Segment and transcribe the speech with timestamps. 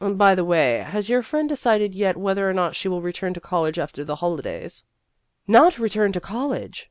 [0.03, 3.39] By the way, has your friend decided yet whether or not she will return to
[3.39, 4.83] college after the holidays?"
[5.57, 6.79] "Not return to college